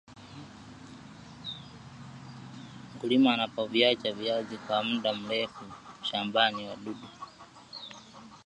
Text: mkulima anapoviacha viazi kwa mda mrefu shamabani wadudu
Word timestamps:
mkulima 2.95 3.33
anapoviacha 3.33 4.11
viazi 4.11 4.57
kwa 4.57 4.83
mda 4.83 5.13
mrefu 5.13 5.65
shamabani 6.01 6.67
wadudu 6.69 7.07